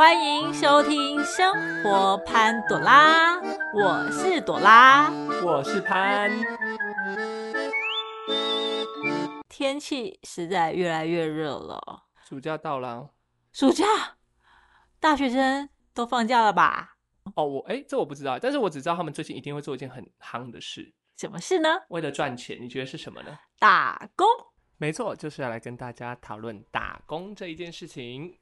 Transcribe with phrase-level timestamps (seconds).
[0.00, 3.36] 欢迎收听《生活潘朵拉》，
[3.74, 5.10] 我是朵拉。
[5.44, 6.30] 我是潘。
[9.46, 13.10] 天气实在越来越热了，暑假到了
[13.52, 13.84] 暑假
[14.98, 16.96] 大学生都放假了吧？
[17.34, 21.68] 哦，我哎，这我不知道，但是我只知道他们最近一定会做一件很夯的事，什么事呢？
[21.90, 23.38] 为了赚钱，你觉得是什么呢？
[23.58, 24.26] 打工。
[24.78, 28.39] 没错，就是要来跟大家讨论打工这一件事情。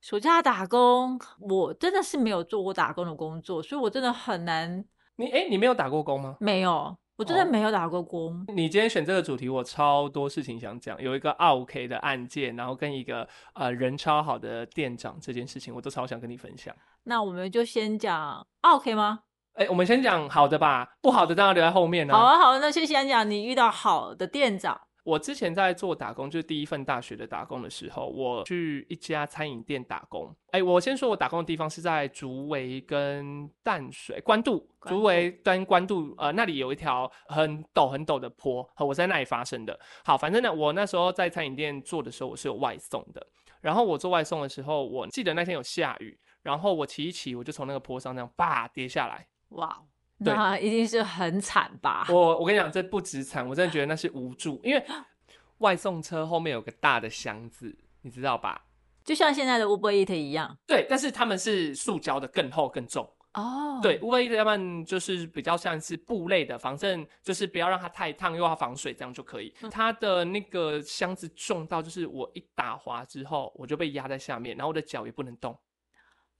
[0.00, 4.84] 暑假打工，我真的是没有做过打工的工作，所以我真的很难。
[5.16, 6.36] 你哎，你没有打过工吗？
[6.40, 8.42] 没有，我真的哦没有打过工。
[8.48, 11.00] 你今天选这个主题，我超多事情想讲。
[11.02, 16.74] 有一个 OK 的案件，然后跟一个呃人超好的店长这件事情，我都超想跟你分享。
[17.02, 19.20] 那我们就先讲 OK 吗？
[19.52, 24.80] 哎，我们先讲好的吧，不好的当然留在后面呢、好啊，好啊，那先先讲你遇到好的店长。
[25.04, 30.34] 我之前在做打工，就是第一份大学的打工的时候，我去一家餐饮店打工。
[30.50, 39.78] 哎，我先说我打工的地方是在竹围跟淡水关渡，竹围跟关渡，呃，那里有一条很陡很陡的坡，和我在那里发生的。
[40.04, 43.26] 好，反正呢，我那时候在餐饮店做的时候，我是有外送的。
[43.60, 49.26] 然后我做外送的时候，我记得那天有下雨，然后我骑一骑，我就从那个坡上那样叭跌下来。
[49.50, 49.89] 哇，对
[50.22, 52.06] 那一定是很惨吧？
[52.10, 54.84] 我我跟你讲，这不止惨，我真的觉得那是无助，因为
[55.58, 58.66] 外送车后面有个大的箱子，你知道吧？
[59.02, 60.56] 就像现在的 Uber Eat 一样。
[60.66, 63.10] 对，但是他们是塑胶的，更厚更重。
[63.32, 69.54] 哦，对，Uber Eats 他们就是比较像是布类的，反正就是不要让它太烫，又要防水，这样就可以。
[69.62, 75.58] 嗯它的那个箱子重到，就是我一打滑之后，我就被压在下面，然后我的脚也不能动，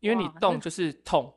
[0.01, 1.35] 因为你动就是痛。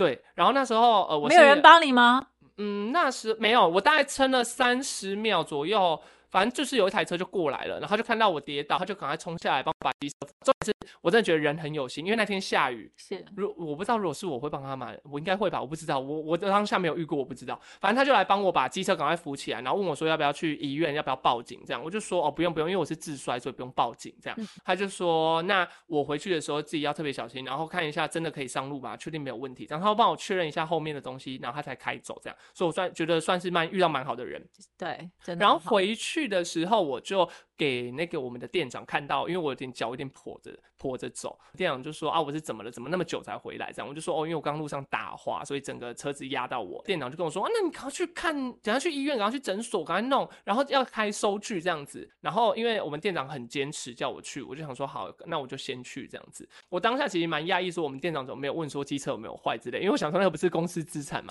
[0.00, 2.28] 对，然后那时候呃，我是没有人帮你吗？
[2.56, 10.32] 嗯，那时没有，我大概撑了三十秒左右，反正就是有一台车就过来了，然后他就看到我跌倒，他就赶快冲下来帮我把机车扶。
[10.44, 17.60] 重点是我真的觉得人很有心，因为那天下雨，是如我不知道如果是我会帮他买，我应该会吧，我不知道，我我当下没有遇过，我不知道。
[17.80, 21.82] 反正他就来帮我把机车赶快扶起来，然后问我说要不要去医院，要不要报警这样。
[21.82, 24.38] 我就说哦不用不用，因为我是自摔，所以不用报警这样。
[24.38, 29.66] 嗯他就说那我回去的时候自己要特别小心，然后看一下真的可以上路吧，确定没有问题。
[29.68, 32.36] 然后他帮我确认一下后面的东西，然后他才开走这样。
[32.54, 34.40] 所以我算觉得算是蛮遇到蛮好的人。
[34.78, 42.70] 对，真的然后回去的时候，我就给那个我们的店长看到，因为我有点脚有点跛着跛着走，店长就说啊，我是怎么了？
[42.70, 43.70] 怎么那么久才回来？
[43.72, 46.82] 这样我就说哦，因为我刚路上打滑，所以整个车子压到我。
[46.84, 52.08] 店长就跟我说啊，那你赶快去看，赶快去医院，赶快去诊所，赶快弄，然后要开收据这样子。
[52.20, 56.48] 然后因为我们店长很坚持叫我去，我就想说好，那我就先去这样子。
[56.70, 61.30] 我当下其实蛮讶异，说我们店长怎么没有问说机车有没有坏之类，因为我想说那个不是公司资产嘛。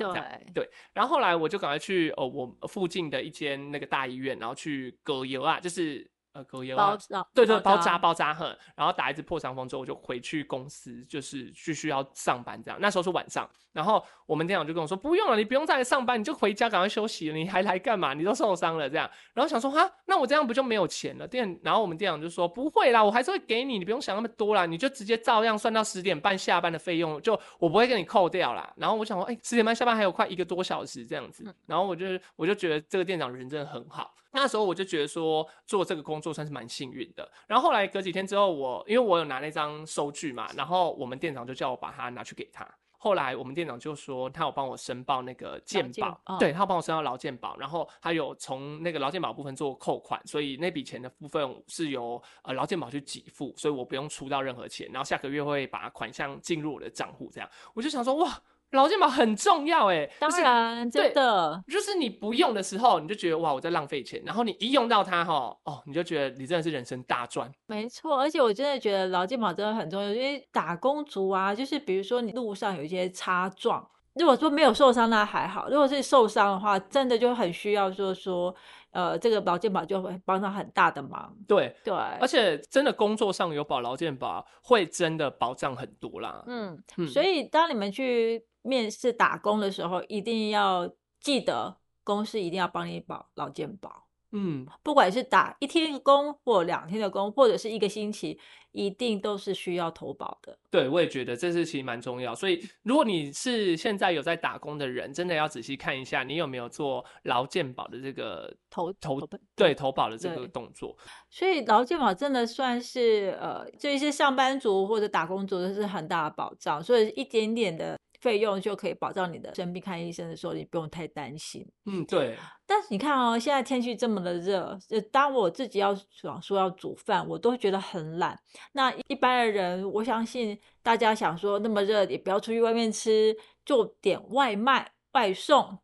[0.53, 12.79] 对，然后后来我就赶快去呃我附近的一间那个大医院，然后去隔油啊，就是呃隔油啊包，扎，对对包扎包扎呵，然后打一支破伤风之后，我就回去公司，就是继续要上班这样。
[12.79, 18.13] 那时候是晚上，然后我们店长就跟我说不用了，你不用再来上班，你就回家赶快休息了，你还来干嘛？
[18.13, 19.09] 你都受伤了这样。
[19.33, 21.27] 然后想说哈，那我这样不就没有钱了？
[21.27, 28.71] 店，然后我们店长就说不会啦，我还是会给你，你不用想那么多啦，你就直接照样算到十点半下班的费用，就我不会给你扣掉啦。
[28.77, 34.13] 然后我想说，哎、十点半下班还有快一个多小时这样子，然后我就我就觉得这个店长人真的很好。
[34.31, 37.29] 那时候我就觉得说做这个工作算是蛮幸运的。
[37.47, 42.67] 然后后来隔几天之后我，因为我有拿那张收据嘛，然后我们店长就叫我把它拿去给他。
[43.01, 58.37] 后来我们店长就说他有帮我申报那个健健保，哦对他有帮我申报劳健保，然后他有从那个劳健保部分做扣款，所以那笔钱的部分是由呃劳健保去给付，所以我不用出到任何钱，然后下个月会把款项进入我的账户，这样我就想说哇，
[58.71, 67.51] 劳健保很重要哎，当就是然真的就是你不用的时候，你就觉得哇我在浪费钱，然后你一用到它哈，哦你就觉得你真的是人生大赚。
[67.65, 78.53] 没错，而且我真的觉得劳健保真的很重要，因为打工族啊，就是比如说你路上有一些擦撞，如果说没有受伤那还好，如果是受伤的话，真的就很需要说说，
[78.91, 81.35] 呃，这个劳健保就会帮上很大的忙。
[81.47, 86.43] 对，对，而且真的工作上有保劳健保，会真的保障很多啦。
[86.47, 94.07] 嗯，嗯所以当你们去面试打工的时候，一定要记得公司一定要帮你保劳健保。
[94.31, 98.39] 嗯，不管是打一天的工，或两天的工，或者是一个星期，
[98.71, 100.55] 一定都是需要投保的。
[100.69, 102.35] 对，我也觉得这是其实蛮重要。
[102.35, 109.19] 所以，如果你是现在有在打工的人，真的要仔细看一下，你有没有做劳健保的这个投投
[109.55, 110.95] 对投保的这个动作。
[111.31, 121.65] 所以劳健保真的算是呃，对一些上班族或者打工族都是很大的保障，所以一点点的费用就可以保障你的生病看医生的时候，你不用太担心。
[121.85, 122.37] 嗯，对。
[122.65, 128.39] 但是你看哦，现在天气这么的热，就当我自己要想说要煮饭，我都觉得很懒。
[128.73, 133.35] 那一般的人，我相信大家想说那么热也不要出去外面吃，
[133.65, 135.79] 就点外卖外送。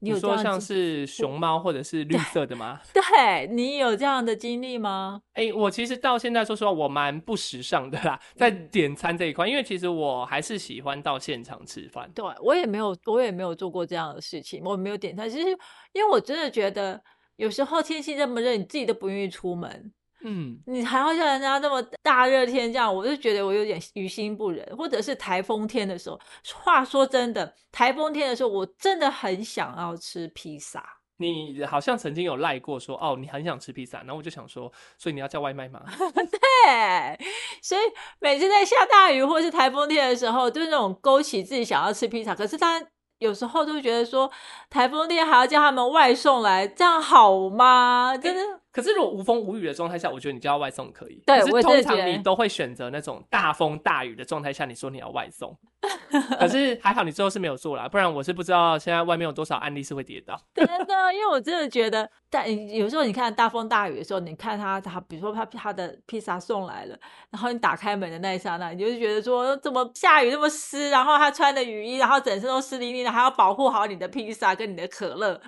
[0.00, 2.80] 你有说像是熊猫或者是绿色的吗？
[2.92, 5.22] 对你有这样的经历吗？
[5.32, 12.10] 哎，我其实到现在说实话，我蛮不时尚的啦，在点餐这一块，因为其实我还是喜欢到现场吃饭。
[12.14, 15.28] 对我也没有，我也没有做过这样的事情，我没有点餐。
[15.28, 15.48] 其实，
[15.92, 17.02] 因为我真的觉得
[17.36, 19.92] 有时候天气这么热，你自己都不愿意出门。
[20.28, 24.66] 嗯，你还要像人家那么大热天这样，我就觉得我有点于心不忍。
[24.76, 26.18] 或者是台风天的时候，
[26.52, 30.84] 话说真的，台风天的时候，我真的很想要吃披萨。
[31.18, 35.80] 你好像曾经有赖过说，哦，你很想吃披萨，然后我就想说，所以你要叫外卖吗？
[35.86, 37.26] 对，
[37.62, 37.80] 所以
[38.18, 42.34] 每次在下大雨或是台风天的时候，就是那种勾起自己想要吃披萨。
[42.34, 42.84] 可是他
[43.18, 44.30] 有时候都觉得说，
[44.68, 48.14] 台风天还要叫他们外送来，这样好吗？
[48.20, 48.60] 真的。
[48.76, 51.22] 可是如果无风无雨的状态下，我觉得你叫外送可以。
[51.24, 55.56] 对，可是通常你都会选择那种大风大雨的状态下，你说你要外送。
[56.38, 60.38] 可是还好你最后是没有做啦，不然我是不知道现在外面有多少案例是会跌倒。
[60.54, 66.94] 真的，因为我真的觉得，但有时候你看大风大雨的时候，你看他他，比如说他他的披萨送来了，
[67.30, 75.40] 然后你打开门的那一刹那，你就觉得说怎么下雨那么湿，然后他穿的雨衣，然后整身都湿淋淋的，还要保护好你的披萨跟你的可乐，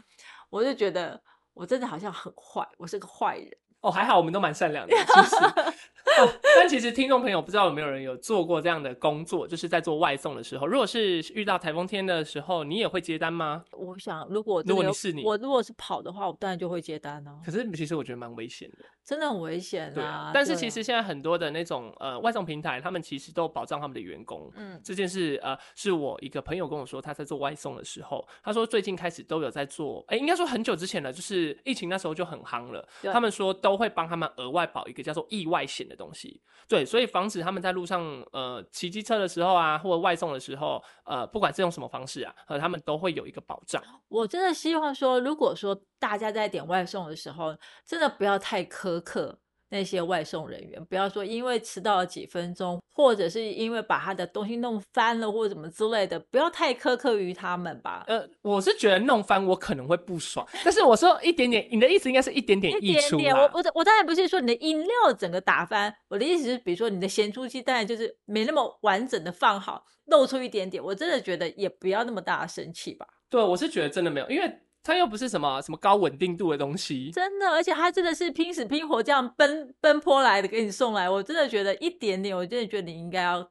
[0.48, 1.20] 我就觉得。
[1.58, 3.50] 我真的好像很坏，我是个坏人。
[3.80, 5.36] 哦，还好我们都蛮善良的，其实。
[6.56, 13.64] 但其实听众朋友不知道有没有人有做过这样的工作，就是在做外送的时候，如果是遇到台风天的时候，你也会接单吗？
[13.72, 17.40] 我想，如果如果你是你，我如果是跑的话，我当然就会接单呢。
[17.44, 20.30] 可是其实我觉得蛮危险的，真的很危险啊！
[20.34, 24.50] 但是其实现在很多的那种呃外送平台，他们其实都保障他们的员工。
[24.56, 32.86] 嗯，这件事呃是我一个朋友跟我说，他在做外送的时候，他说最近开始都有在做，哎，应该说很久之前了，就是疫情那时候就很夯了。
[33.12, 36.40] 他们说都会帮他们额外保一个叫做意外险的东西。
[36.66, 38.02] 对，所以防止他们在路上
[38.32, 43.82] 呃骑机车的时候啊，或者外送的时候，呃，不管是用什么方式啊，呃，他们都会有一个保障。
[44.08, 49.38] 我真的希望说，如果说大家在点外送的时候，真的不要太苛刻。
[49.70, 58.04] 那些外送人员，不要说因为迟到了几分钟，或者是因为把他的东西弄翻了，或者什么之类的，不要太苛刻于他们吧。
[58.06, 73.06] 呃，我是觉得弄翻我可能会不爽，但是我说一点点，你的意思应该是一点点溢出我我我当然不是说你的饮料整个打翻，我的意思是，比如说你的咸猪鸡蛋就是没那么完整的放好，露出一点点，我真的觉得也不要那么大的生气吧。
[73.28, 74.60] 对，我是觉得真的没有，因为。
[74.82, 83.50] 它又不是什么什么高稳定度的东西，真的，而且它真的是拼死拼活这样奔奔波来的给你送来，我真的觉得一点点，我真的觉得你应该要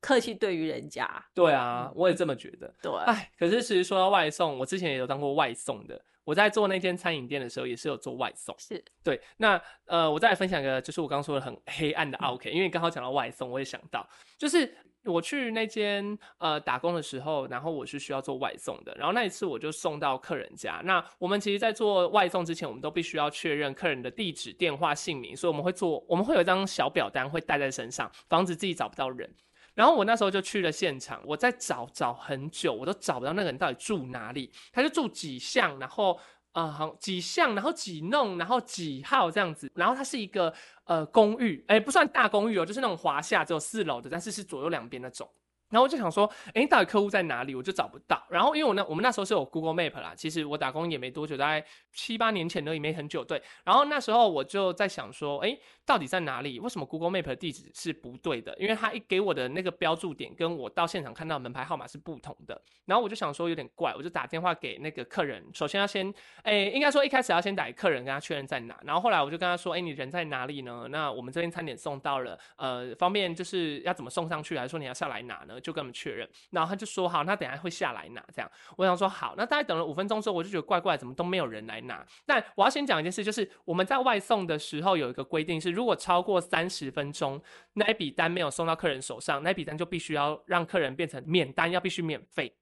[0.00, 1.08] 客气对于人家。
[1.34, 2.74] 对啊，我也这么觉得。
[2.82, 8.54] 对，哎，可是其实说到外送，我之前也有当过外送的，我在做那间餐饮店的时候也是有做外送。
[8.58, 14.06] 是对，那呃，我再来分享一个，就是我刚刚说的很黑暗的 OK，因为刚好讲到外送，我也想到
[14.36, 14.76] 就是。
[15.04, 20.80] 我去那间呃打工的时候，然后我是需要做外送的，然后那一次我就送到客人家。
[20.84, 29.30] 那我们其实，在做外送之前，我们都必须要确认客人的地址、电话、姓名，所以我们会做，我们会有一张小表单会带在身上，防止自己找不到人。
[29.74, 36.18] 然后我那时候就去了现场，我在找找很久，我都找不到那个人到底住哪里，他就住几巷，然后。
[36.54, 45.28] 啊，好几项，然后几弄，然后几号这样子，然后它是一个呃公寓，哎，不算大公寓哦，就是那种华夏，只有四楼的，但是是左右两边那种。
[45.74, 47.52] 然后我就想说，哎，到底客户在哪里？
[47.52, 48.24] 我就找不到。
[48.30, 53.24] 然后因为我那我们那时候是有 Google Map 啦，其实我打工也没多久，大概七八年前而已，没很久。
[53.24, 53.42] 对。
[53.64, 56.60] 然后那时候我就在想说，哎，到底在哪里？
[56.60, 58.56] 为什么 Google Map 的地址是不对的？
[58.56, 62.62] 因为他一给我的那个标注点，跟我到现场看到门牌号码是不同的。
[62.84, 65.44] 然后我就想说有点怪，我就打电话给那个客人。
[65.52, 66.14] 首先要先，
[66.44, 68.78] 哎，应该说一开始要先打给客人，跟他确认在哪。
[68.84, 70.86] 然后后来我就跟他说，哎，你人在哪里呢？
[70.90, 75.60] 那我们这边餐点送到了，呃，方便就是要怎么送上去，还是说你要下来拿呢？
[75.64, 76.28] 就跟我们确认。
[76.50, 78.24] 然后他就说好，那等下会下来拿。
[78.32, 82.06] 这样，我想说好，那大概等了五分钟之后，我就觉得怪怪，怎么都没有人来拿。
[82.24, 87.42] 但我要先讲一件事，就是我们在外送的时候有一个规定是，如果超过三十分钟，
[87.72, 92.54] 那一笔单没有送到客人手上，那一笔单就必须要让客人变成免单，要必须免费。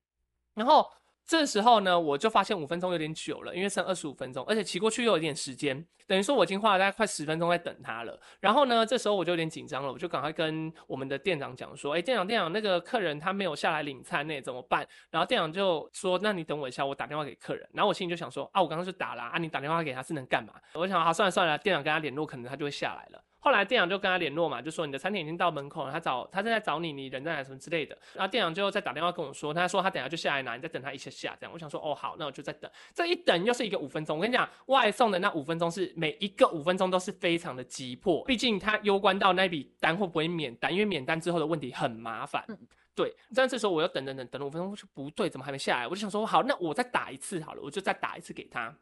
[0.55, 0.89] 然后。
[1.33, 8.21] 这时候呢，我就发现五分钟有点久了，因为剩二十五分钟，而且骑过去又有点时间，等于说我已经花了大概快十分钟在等他了。
[8.39, 23.25] 然后呢，这时候我就有点紧张了，我就赶快跟我们的店长讲说：“哎，店长，店长，那个客人他没有下来领餐，那怎么办？”然后店长就说：“那你等我一下，我打电话给客人。”然后我心里就想说：“啊，我刚刚就打了啊，你打电话给他是能干嘛？”我想好算了算了，店长跟他联络，可能他就会下来了。
[23.45, 27.99] 后来店长就跟他联络嘛，就说你的餐点已经到门口了，他找他正在找你，你人在哪什么之类的。
[28.15, 31.53] 然后店长就再打电话跟我说，他说他等下就下来拿，你再等他一下下这样。
[31.53, 32.71] 我想说哦好，那我就再等。
[32.95, 34.19] 这一等又是一个五分钟。
[34.19, 42.47] 我跟你讲，外送的那五分钟是每一个五分钟都是非常的急迫，毕竟他攸关到那笔单会不会免单，因为免单之后的问题很麻烦。
[42.95, 45.89] 对，但这时候我又等等等等了五分钟，我说不对，怎么还没下来？
[45.89, 48.73] 我就想说好，那我再打一次好了，我就再打一次给他。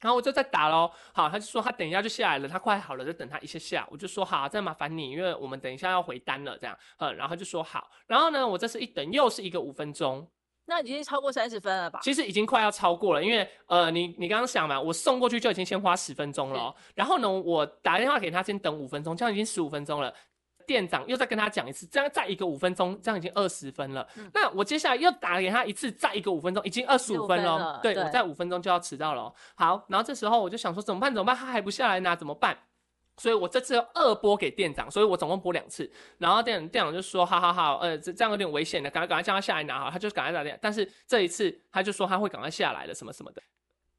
[0.00, 3.86] 然后我就再打喽，好，他就说他等一下就下来了，他快好了，就等他一下下。
[3.90, 7.90] 我就说好，再麻烦你，因为我们等一下要回单了，这样，嗯，然后他就说好。
[8.06, 10.28] 然后呢，我这次一等又是一个五分钟，
[10.66, 11.98] 那已经超过三十分了吧？
[12.02, 20.14] 其实已经快要超过了，因为呃，你你刚刚想嘛，我送过去就已经先花十分钟了哦，然后呢，我打电话给他先等五分钟，这样已经十五分钟了。
[20.68, 24.06] 店长又再跟他讲一次，这样再一个五分钟，这样已经二十分了。
[24.34, 27.80] 那我接下来又打给他一次，再一个五分钟，已经二十五分15分了了。
[27.82, 29.34] 对，对我再五分钟就要迟到了哦。
[29.54, 31.12] 好，然后这时候我就想说怎么办？
[31.12, 31.34] 怎么办？
[31.34, 32.56] 他还不下来拿，怎么办？
[33.16, 35.90] 所以我这次又二拨给店长，所以我总共拨两次。
[36.18, 39.90] 然后店店长就说：好好好，呃，这这样有点危险的，赶快赶快叫他下来拿好。
[39.90, 43.42] 他就赶快打电话，但是这一次他就说他会赶快下来了，什么什么的。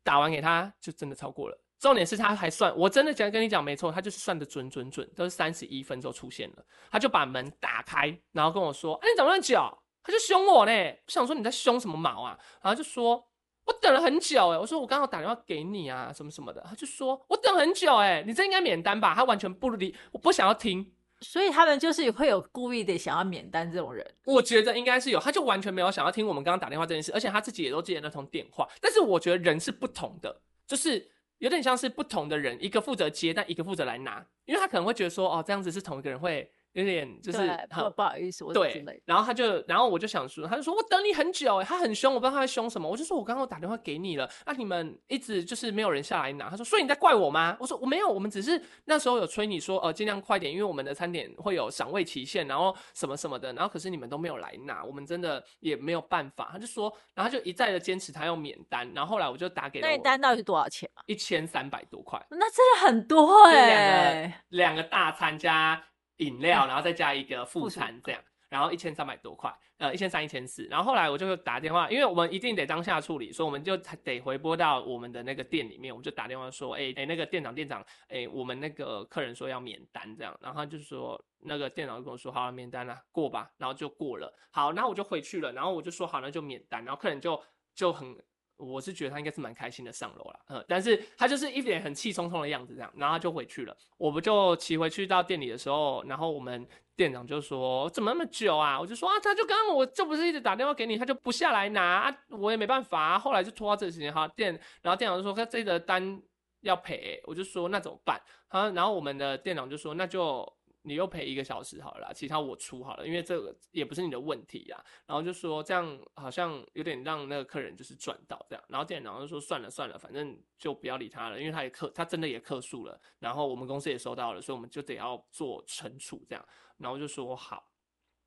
[0.03, 1.57] 打完给他就真的超过了。
[1.79, 9.57] 重点是他还算，我真的讲跟你讲没错，他就是算的准准准，都是三十一分钟出现了，他就把门打开，然后跟我说：“哎、你怎么那么久？”
[10.03, 12.37] 他就凶我呢，我想说你在凶什么毛啊？
[12.61, 13.23] 然后就说
[13.65, 20.93] ：“我等了很久哎、我说：“我刚好打电话给你啊，什么什么的。”他就说：“我等很久哎、你这应该免单吧？”他完全不理，我不想要听。
[21.21, 24.05] 所以他们就是会有故意的想要免单这种人。
[24.25, 28.67] 我觉得应该是有，他就完全没有想要听我们刚刚打电话这件事，而且他自己也都接了那通电话。
[28.81, 42.87] 但是我觉得人是不同的，就是有点像是不同的人，一个负责接，但一个负责来拿，因为他可能会觉得说，哦，这样子是同一个人会有点就是对，很不不好意思，我之对。，然后他就，然后我就想说，他就说我等你很久，哎，他很凶，我不知道他在凶什么。
[42.87, 46.49] 我就说我刚刚有打电话给你了，那、你们一直就是没有人下来拿。
[46.49, 47.57] 他说，所以你在怪我吗？
[47.59, 56.49] 我说我没有，我们只是那时候有催你说，呃，尽量快点，因为我们的餐点会有赏味期限，然后什么什么的，然后可是你们都没有来拿，我们真的也没有办法。
[56.51, 61.03] 他就说，然后他就一再的坚持他要免单，然后后来我就打给了那你单到底是多少钱啊？
[61.07, 62.23] 一千三百多块。
[62.29, 65.83] 那真的很多就哎、两个两个大餐加
[66.19, 70.63] 饮料，嗯然后再加一个副餐这样，然后一千三百多块，呃，一千三一千四。
[70.65, 84.33] 然后后来我就打电话，因为我们一定得当下处理，所以我们就得回拨到我们的那个店里面，我们就打电话说，哎、哎、那个店长店长，哎、我们那个客人说要免单这样，然后他就说那个店长就跟我说，好了，免单了，过吧，然后就过了。
[84.51, 87.41] 好，然后我就回去了，然后我就说好，那就免单，然后客人就
[87.73, 88.15] 就很。
[88.59, 93.75] 我是觉得他应该是蛮开心的上楼了，嗯，但是他就是一脸很气冲冲的样子，这样，然后他就回去了。
[93.97, 98.77] 我不就骑回去到店里的时候，然后我们店长就说怎么那么久啊？
[98.77, 103.17] 我就说啊，他就刚刚我就不是一直打电话给你，他就不下来拿，啊、我也没办法、啊。
[103.17, 104.51] 后来就拖到这个时间，哈，店，
[104.81, 106.21] 然后店长就说他这个单
[106.61, 108.21] 要赔、我就说那怎么办？
[108.49, 110.45] 啊，然后我们的店长就说那就。
[110.81, 114.83] 你又赔一个小时好了，其他我出好了，因为这个也不是你的问题呀。
[115.05, 126.45] 然后就说这样好像有点让那个客人就是赚到这样，然后店长就说算了算了，反正就不要理他了，因为他也客他真的也客诉了，然后我们公司也收到了，所以我们就得要做惩处这样。
[126.77, 127.71] 然后就说好，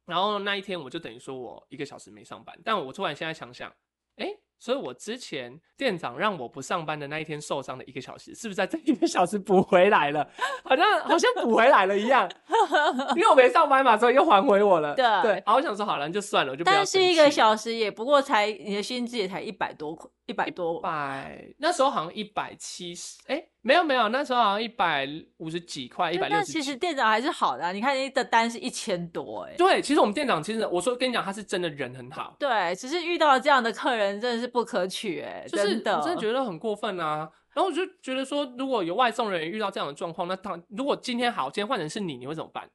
[0.04, 3.74] 然后那一天我就等于说我一个小时没上班，但我突然现在想想，
[4.16, 4.28] 哎，
[4.62, 10.24] 所以我之前店长让我不上班的那一天受伤的一个小时，是不是在这一个小时补回来了？
[10.62, 12.30] 好像好像补回来了一样，
[13.16, 14.94] 因为我没上班嘛，所以又还回我了。
[14.94, 20.80] 对对，然后我想说好了，那就算了，我就不要但是一个小时也不过才你的薪资也才一百多块，一百多。
[20.80, 26.52] 百，那时候好像一百七十，哎，没有没有，那时候好像一百五十几块，一百六那十。
[26.52, 37.30] 其实店长还是好的、啊，你看你的单是一千多、哎，对，其实我们店长其实我说跟你讲，他是真的人很好，对，只是遇到这样的客人真的是不可取、哎，就是真的，我真的觉得很过分啊。
[37.54, 42.66] 然后我就觉得说，如果有外送人员遇到这样的状况，那当如果今天好，今天换成是你，你会怎么办？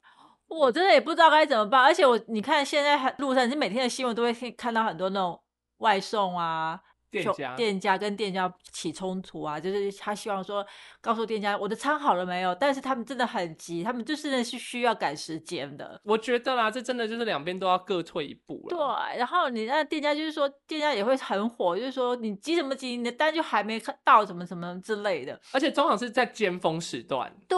[0.47, 1.81] 我真的也不知道该怎么办。
[1.81, 5.41] 而且我你看现在路上，你每天的新闻都会看到很多那种
[5.79, 6.79] 外送啊。
[7.11, 10.65] 就店家店家跟店家起冲突啊，就是他希望说
[11.01, 15.99] 告诉店家我的餐好了没有，但是他们真的很急，他们就是那是需要赶时间的。
[16.03, 25.39] 我觉得啦，这真的就是两边都要各退一步了对。，然后你那店家就是说，店家也会很火，就是说你急什么急，你的单就还没看到，什么什么之类的。
[25.53, 27.57] 而且通常是在尖峰时段，对，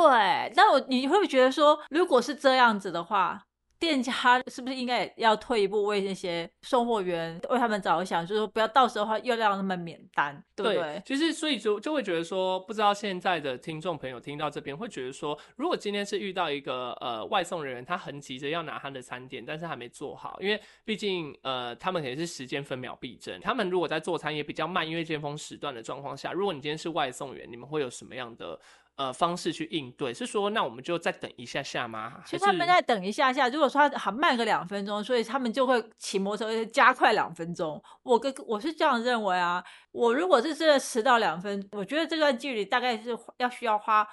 [0.55, 3.41] 那我你会不会觉得说，如果是这样子的话，
[3.79, 4.11] 店家
[4.47, 11.01] 是不是应该也要退一步，为那些送货员为他们着想，就是说不要到时候的话又让他们免单，对不对？
[11.05, 28.59] 其实所以就就会觉得说，不知道现在的听众朋友听到这边会觉得说，如果今天是遇到一个呃外送人员，他很急着要拿他的餐点，但是还没做好，因为毕竟呃他们肯定是时间分秒必争，他们如果在做餐也比较慢，因为尖峰时段的状况下，如果你今天是外送员，你们会有什么样的？
[28.99, 30.13] 呃方式去应对？
[30.13, 32.21] 是说那我们就再等一下下吗？
[32.25, 37.81] 其实他们再等一下下，如果说他好慢个两分钟，所以他们就会骑摩托车加快两分钟。
[38.03, 39.63] 我跟我是这样认为啊，
[39.93, 44.05] 我如果是真的迟到两分，我觉得这段距离大概是要需要花。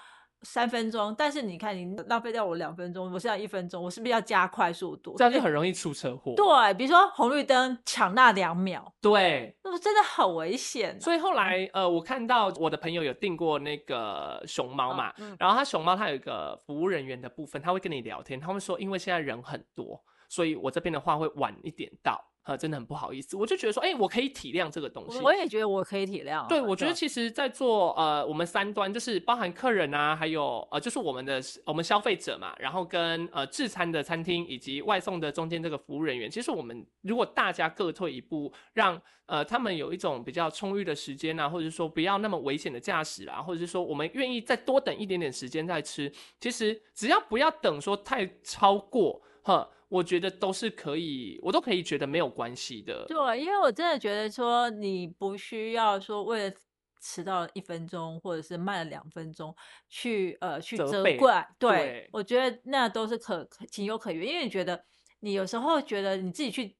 [0.42, 5.14] 三分钟，但是你看，你浪费掉我两分钟，我现在一分钟，我是不是要加快速度？
[5.16, 6.34] 这样就很容易出车祸。
[6.36, 11.00] 对，比如说红绿灯抢那两秒，对，那真的很危险。
[11.00, 22.22] 所以后来，呃，我看到我的朋友有订过那个熊猫嘛，然后他熊猫它有一个服务人员的部分，他会跟你聊天，他们说因为现在人很多，所以我这边的话会晚一点到。
[22.46, 25.18] 呃，真的很不好意思，我就觉得说，哎，我可以体谅这个东西。
[25.18, 26.46] 我也觉得我可以体谅。
[26.46, 49.68] 对，我觉得其实，在做呃，我们三端就是包含客人啊，还有呃，就是我们的我们消费者嘛，然后跟呃制餐的餐厅以及外送的中间这个服务人员，其实我们如果大家各退一步，让呃他们有一种比较充裕的时间啊，或者说不要那么危险的驾驶啊，或者是说我们愿意再多等一点点时间再吃，其实只要不要等说太超过，哈。
[49.88, 53.04] 我觉得都是可以，我都可以觉得没有关系的。
[53.06, 56.56] 对，因为我真的觉得说，你不需要说为了
[57.00, 59.54] 迟到一分钟或者是慢了两分钟
[59.88, 61.46] 去呃去责怪。
[61.58, 64.84] 对，我觉得那都是可情有可原，因为你觉得
[65.20, 66.76] 你有时候觉得你自己去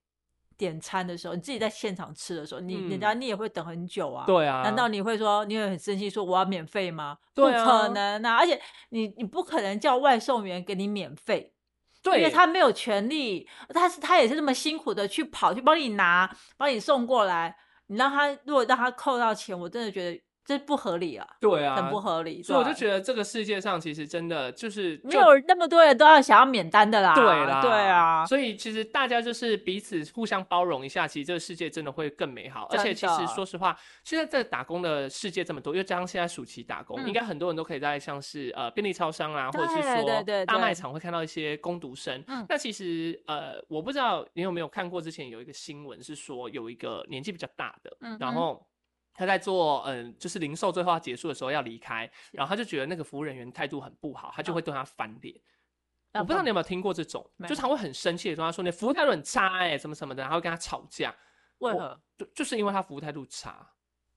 [0.57, 4.25] 点餐的时候，你自己在现场吃的时候，你人家你也会等很久啊。
[4.25, 4.63] 对啊。
[4.63, 7.17] 难道你会说你会很生气说我要免费吗？
[7.33, 8.35] 不可能啊！
[8.35, 8.59] 而且
[8.89, 11.53] 你你不可能叫外送员给你免费。
[12.05, 17.55] 因为他没有权利，他是他也是那么辛苦的去跑去帮你拿，帮你送过来，
[17.87, 20.21] 你让他如果让他扣到钱，我真的觉得。
[20.47, 21.27] 这不合理啊！
[21.41, 22.41] 对啊，很不合理。
[22.41, 27.13] 所以我就觉得这个世界上其实真的就是没有那么多人都要想要免单的啦。
[27.13, 28.25] 对啦，对啊。
[28.25, 32.65] 所以其实大家就是彼此互相包容一下，其实这个世界真的会更美好。
[32.71, 42.23] 而且其实说实话，现在这打工的世界这么多，又加上现在暑期打工，应该很多人都可以在像是呃便利超商啊，或者是说大卖场会看到一些工读生。
[42.47, 48.65] 那其实呃，我不知道你有没有看过之前有一个新闻是说有一个年纪比较大的，然后。
[49.17, 55.35] 他在做，嗯，就是零售最后要结束的时候要离开，然后他就觉得那个服务人员态度很不好，他就会对他翻脸。
[56.13, 61.13] 我不知道你有没有听过这种，就他会很生气的跟他说：“你服务态度很差，哎，什么什么的。”然后跟他吵架。
[61.59, 61.99] 为何？
[62.17, 63.67] 就就是因为他服务态度差。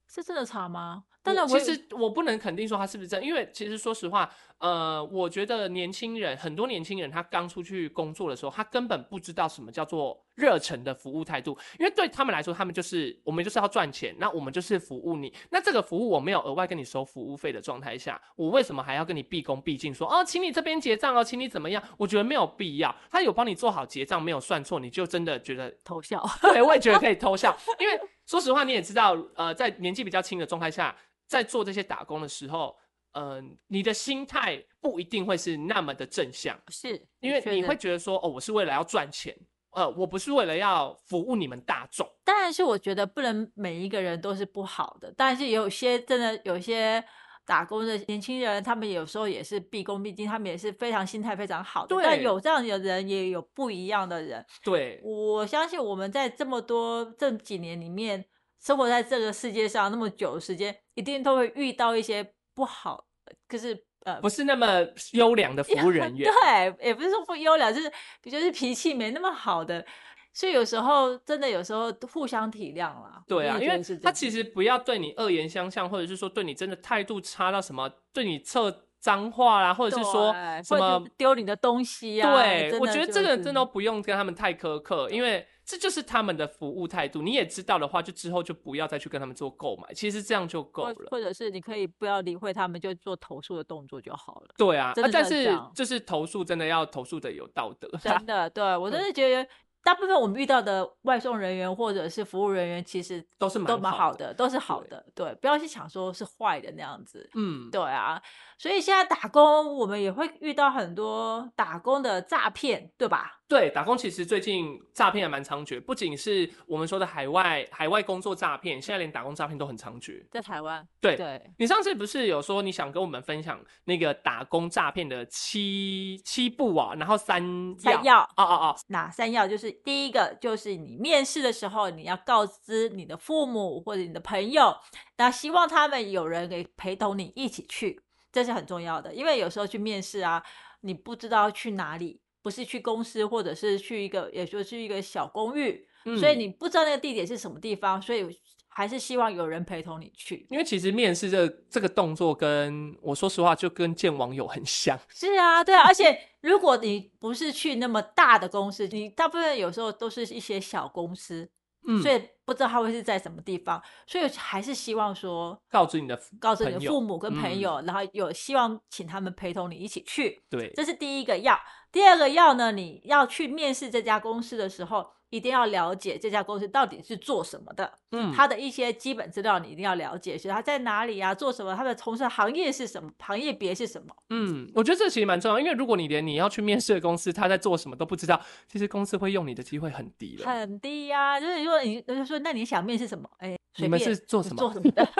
[0.07, 1.03] 是真的差吗？
[1.23, 21.81] 但是其实我不能肯定说他是不是真，因为其实说实话，呃，我觉得年轻人很多年轻人他刚出去工作的时候，他根本不知道什么叫做热忱的服务态度，因为对他们来说，他们就是我们就是要赚钱，那我们就是服务你，那这个服务我没有额外跟你收服务费的状态下，我为什么还要跟你毕恭毕敬说哦，请你这边结账哦，请你怎么样？
[21.97, 26.23] 我觉得没有必要，他有帮你做好结账，没有算错，你就真的觉得偷笑？
[26.41, 27.99] 对，我也觉得可以偷笑，因为。
[28.23, 30.95] 说实话，你也知道，呃，在年纪比较轻的状态下，
[31.31, 32.75] 在做这些打工的时候，
[33.13, 39.33] 嗯，你的心态不一定会是那么的正向，是因为你会觉得说，哦，我是为了要赚钱，
[39.69, 42.05] 呃，我不是为了要服务你们大众。
[42.25, 47.01] 但是我觉得不能每一个人都是不好的，但是有些真的有些。
[47.43, 51.95] 打工的年轻人，他们有时候也是毕恭毕敬，他们也是非常心态非常好的。
[52.01, 54.45] 但有这样的人，也有不一样的人。
[54.63, 58.23] 对，我相信我们在这么多这几年里面，
[58.61, 63.05] 生活在这个世界上那么久的时间，一定都会遇到一些不好，
[63.47, 64.67] 可是呃，不是那么
[65.13, 66.29] 优良的服务人员。
[66.77, 67.91] 对，也不是说不优良，就是
[68.23, 69.85] 就是脾气没那么好的。
[70.33, 73.21] 所以有时候真的有时候互相体谅啦。
[73.27, 82.33] 对啊，因为他其实不要对你恶言相向，或者是说对你真的态度差到什么，对你测脏话啦，或者是说什么丢你的东西啊。
[82.33, 87.21] 对，我觉得这个真的不用跟他们太苛刻，因为这就是他们的服务态度。
[87.21, 90.95] 你也知道的话，就之后就不要再去跟他们做购买，其实这样就够了。
[91.09, 94.53] 或者是你可以不要理会他们，就做投诉的动作就好了。
[94.57, 97.89] 对啊，但是就是投诉真的要投诉的有道德。
[98.01, 99.49] 真的，对我真的觉得。
[99.83, 105.03] 大部分我们遇到的外送人员或者是服务人员，其实都是都蛮好的，都是好的。
[105.15, 107.27] 对，不要去想说是坏的那样子。
[107.33, 108.21] 嗯，对啊。
[108.59, 113.40] 所以现在打工，我们也会遇到很多打工的诈骗，对吧？
[113.51, 120.23] 对，打工其实最近诈骗还蛮猖獗，不仅是我们说的海外海外工作诈骗，现在连打工诈骗都很猖獗。
[120.31, 121.51] 在台湾，对对。
[121.57, 126.93] 你上次不是有说你想跟我们分享那个打工诈骗的七七步啊？
[126.95, 129.45] 然后三三要哦哦哦，哪三要？
[129.45, 134.73] 就是第一个，就是你面试的时候，你要告知你的父母或者你的朋友，
[135.17, 139.13] 那希望他们有人给陪同你一起去，这是很重要的。
[139.13, 140.41] 因为有时候去面试啊，
[140.79, 142.20] 你不知道去哪里。
[142.41, 145.85] 不是去公司，或者是去一个，也就是一个小公寓，
[146.19, 148.25] 所以你不知道那个地点是什么地方，所以
[148.67, 150.47] 还是希望有人陪同你去。
[150.49, 154.97] 因为其实面试这这个动作跟我说实话，就跟见网友很像。
[155.09, 161.49] 是啊，对啊，而且如果你不是去那么大的公司，你大部分有时候都是一些小公司，
[161.85, 171.55] 嗯，所以不知道他会是在什么地方，所以还是希望说告知你的告知你的父母跟朋嗯友，然后有希望请他们陪同你一起去，对，这是第一个要。
[171.91, 184.07] 第二个要呢，你要去面试这家公司的时候，一定要了解这家公司到底是做什么的，嗯，它的一些基本资料你一定要了解，是它在哪里啊，做什么，它的从事行业是什么，行业别是什么。
[184.29, 190.45] 嗯，我觉得这其实蛮重要，因为如果你连你要去面试的公司他在做什么都不知道，其实公司会用你的机会很低了。
[190.45, 193.29] 很低呀、就是说你就是说，那你想面试什么？
[193.39, 195.05] 哎，随你们是做什么做什么的？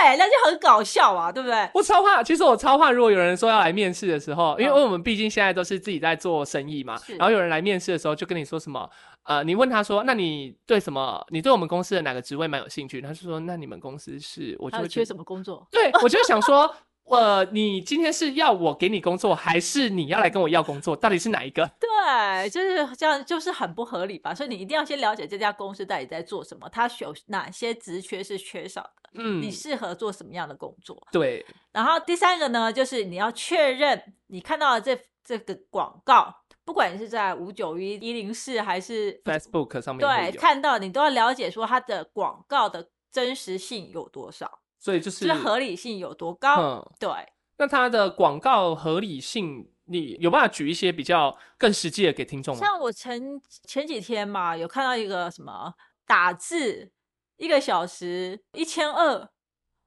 [0.00, 1.68] 对，那就很搞笑啊，对不对？
[1.74, 8.88] 我超怕，其实我超怕，如果有人说要来面试的时候，因为嗯我们毕竟现在都是自己在做生意嘛，然后有人来面试的时候就跟你说什么，
[9.24, 11.24] 呃，你问他说，那你对什么？
[11.30, 13.00] 你对我们公司的哪个职位蛮有兴趣？
[13.00, 15.66] 他就说，那你们公司是，我就缺什么工作？
[15.70, 16.72] 对我就想说。
[17.10, 20.94] 呃，你今天是要我给你工作，还是你要来跟我要工作？
[20.94, 21.70] 到底是哪一个？
[21.80, 24.34] 对，就是这样，就是很不合理吧。
[24.34, 31.02] 所以你一定要先了解这家公司到底在做什么，它有哪些职缺是缺少的，嗯你，适合做什么样的工作。
[31.10, 46.60] 对，然后第三个呢，就是你要确认你看到的这这个广告，不管你是在五九一一零四还是 Facebook 上面对，看到，你都要了解说它的广告的真实性有多少，所以就就是是合理性有多高。
[46.60, 47.10] 嗯，对，
[47.56, 52.60] 那它的广告合理性，你有办法举一些比较更实际的给听众吗？
[52.60, 53.20] 像我前
[53.66, 55.74] 前几天嘛，有看到一个什么
[56.06, 56.92] 打字
[57.36, 59.28] 一个小时一千二，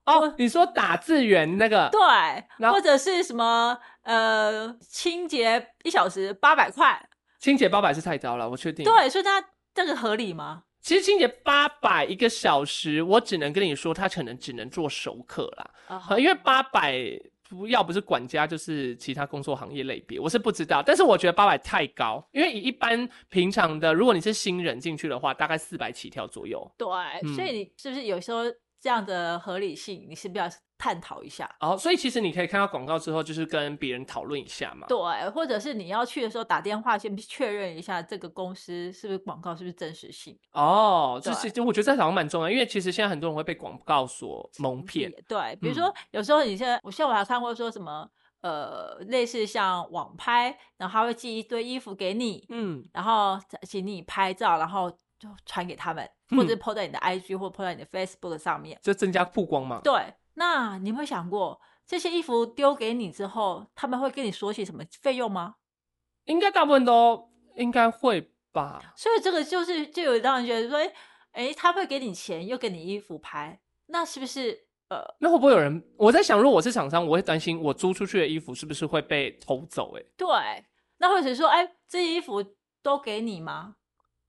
[0.06, 10.64] 哦，你说打字员那个，对或者是什么呃清洁一小时八百块，清洁八百是太高了，我确定。，对，所以它这个合理吗？
[10.82, 16.98] 其实清洁八百一个小时，我只能跟你说，他可能只能做熟客啦，因为八百
[17.48, 26.72] 不要不是管家就是其他工作行业类别，我是不知道，但是我觉得八百太高，因为以一般平常的，如果你是新人进去的话，大概四百起跳左右。
[26.78, 26.88] 对，
[27.36, 28.44] 所以你是不是有时候
[28.82, 31.48] 这样的合理性，你是不是要探讨一下？
[31.60, 34.88] 哦，所以其实你可以看到广告之后，就是跟别人讨论一下嘛。
[34.88, 40.36] 对，或者是你要去的时候打电话先确认一下这个公司是不是广告是不是真实性。
[40.54, 45.12] 哦，就是就我觉得这好像蛮重要，因为其实现在很多人会被广告所蒙骗。
[45.28, 48.10] 对，比如嗯说、有时候你现在，我像我还看过说什么，
[48.42, 54.92] 呃，类似像网拍，然后他会寄一堆衣服给你，嗯，然后请你拍照，然后
[55.22, 58.80] 就传给他们，或者 PO 在你的 IG 或 PO 在你的 Facebook 上面。
[58.82, 59.80] 就增加曝光嘛。
[59.84, 65.58] 对，那你有没有想过，这些衣服丢给你之后，他们会跟你说些什么费用吗？
[66.26, 68.82] 应该大部分都应该会吧。
[68.96, 70.92] 所以这个就是就有让人觉得说，哎
[71.34, 75.84] 哎，他会给你钱，又给你衣服拍，那是不是呃那会不会有人？
[75.98, 80.06] 我在想，如果我是厂商，我会担心我租出去的衣服是不是会被偷走、欸？
[80.18, 80.28] 对？
[80.98, 82.44] 那或者说，哎，这些衣服
[82.82, 83.76] 都给你吗？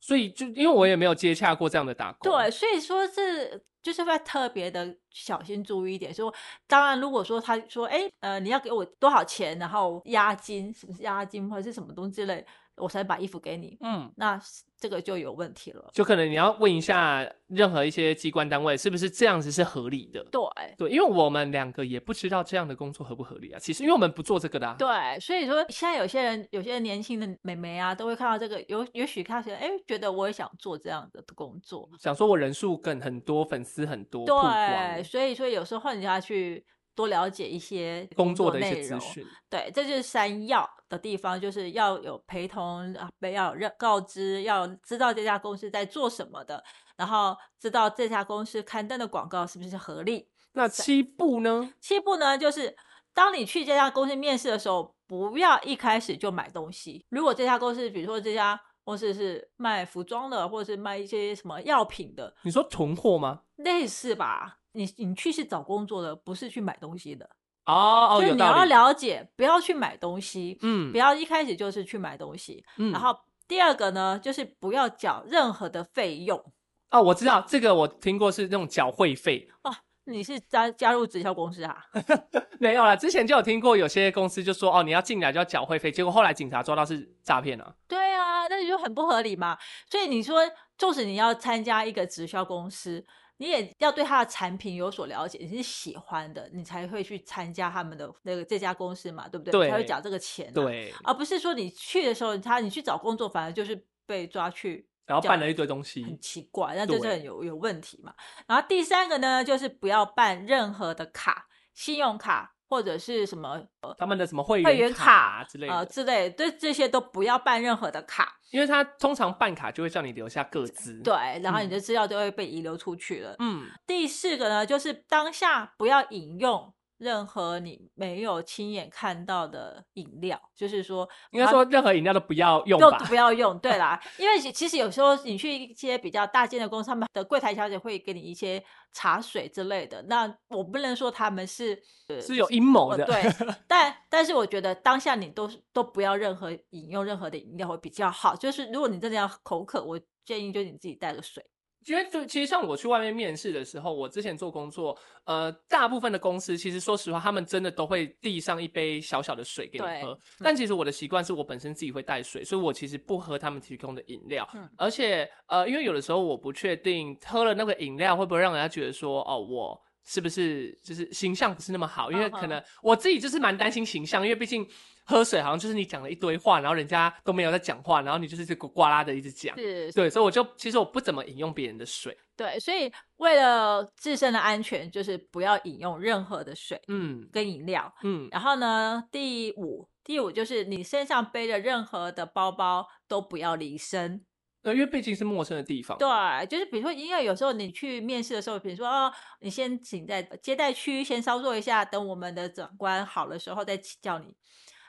[0.02, 2.30] 所以就因为我也没有接洽过这样的打工。
[2.30, 6.12] 对，，所以说是就是会特别的小心注意一点。
[6.12, 6.32] 说，
[6.66, 12.44] 当然，如果说他说，哎，呃，你要给我多少钱，然后押金，什么押金或者是什么东西之类，
[12.76, 14.40] 我才把衣服给你，嗯，那
[14.78, 15.90] 这个就有问题了。
[15.92, 20.24] 就可能你要问一下任何一些机关单位，是不是这样子是合理的？
[20.30, 20.42] 对。
[20.76, 23.58] 对，因为我们两个也不知道这样的工作合不合理啊。
[23.58, 24.76] 其实，因为我们不做这个的、啊。
[24.78, 38.82] 对，所以说现在有些人，有些年轻的美眉啊，都会看到这个，有也许开始哎，觉得我也想做这样的工作，想说我人数更很多，粉丝很多，对，所以说有时候你要去多了解一些工作的一内容。
[38.82, 39.26] 些资讯。
[39.48, 46.62] 对，这就是三要的地方，就是要有陪同啊，不要有告知，要知道这家公司在做什么的，
[46.96, 50.28] 然后知道这家公司刊登的广告是不是合理。
[50.52, 51.72] 那七步呢？
[51.80, 52.76] 七步呢，就是
[53.14, 57.06] 当你去这家公司面试的时候，不要一开始就买东西。
[57.08, 63.42] 如果这家公司，比如说这家公司是卖服装的，或者是卖一些什么药品的，你说囤货吗？
[63.56, 64.58] 类似吧。
[64.72, 67.24] 你你去是找工作的，不是去买东西的，
[67.66, 68.64] 哦哦，所以你要。
[68.64, 72.64] 了解，不要去买东西，嗯不要一开始就是去买东西。
[72.78, 76.42] 嗯然后第二个呢，就是不要缴任何的费用。
[76.90, 81.86] 哦，我知道这个，我听过是那种缴会费，哦你是加加入直销公司啊？
[82.58, 87.76] 没有啦，之前就有听过有些公司就说哦，你要进来就要缴会费，结果后来警察抓到是诈骗了。
[87.86, 89.56] 对啊，那你就很不合理嘛。
[89.88, 90.40] 所以你说，
[90.76, 93.04] 纵使你要参加一个直销公司，
[93.38, 99.52] 你也要对他的产品有所了解，你是喜欢的，你才会去参加他们的那个这家公司嘛，对不对？
[99.52, 108.14] 对才会缴这个钱、，对，而不是说你去的时候，他你去找工作，反而就是被抓去然后办了一堆东西很，奇怪，那就是很有有问题嘛。
[108.46, 113.62] 然后第三个呢，就是不要办任何的卡，信用卡或者是什么
[113.98, 118.38] 他们的什么会会员员卡啊之类的，呃之类的，对这些都不要办任何的卡。
[118.50, 123.36] 因为他通常办卡就会叫你留下个资。，对，然后你嗯的资料就会被遗留出去了。
[123.40, 132.98] 嗯，第四个呢，就是当下不要引用任何你没有亲眼看到的饮料，就是说应该说任何饮料都不要用都吧。
[133.08, 133.58] 不要用。
[133.58, 138.62] 对啦， 因为其其实有时候你去一些比较大间的公司，他们的柜台小姐会给你一些
[138.92, 140.00] 茶水之类的。
[140.02, 141.82] 那我不能说他们是
[142.20, 148.36] 是有阴谋的，呃对， 但但是我觉得当下你都是都不要任何饮用任何的饮料会比较好。
[148.36, 151.44] 就是如果你真的要口渴，我建议就是你自己带个水。
[151.86, 160.18] 因为就其实像我去外面面试的时候，我之前做工作，呃，大部分的公司其实说实话，他们真的都会递上一杯小小的水给你对喝。
[160.38, 164.48] 但其实我的习惯是我本身自己会带水，所以我其实不喝他们提供的饮料。
[164.54, 169.80] 嗯而且呃，因为有的时候我不确定喝了那个饮料会不会让人家觉得说，哦，我。
[170.04, 172.10] 是不是就是形象不是那么好？
[172.10, 174.66] 因为嗯可能我自己就是蛮担心形象，因为毕竟
[175.04, 179.56] 喝水好像就是你讲了一堆话，然后人家都没有在讲话，然后你就是这个呱啦的一直讲。
[179.56, 182.16] 是，对，所以我就其实我不怎么饮用别人的水。
[182.36, 187.92] 对，所以为了自身的安全，就是不要饮用任何的水嗯跟饮料。
[188.02, 194.24] 嗯，然后呢，第五，第五就是你身上背的任何的包包都不要离身。
[194.62, 195.98] 呃，因为毕竟是陌生的地方。
[195.98, 204.32] 对，就是比如说，因为有时候你去面试的时候，比如说哦，你先请在接待区先稍坐一下，等我们的长官好的时候再请叫你。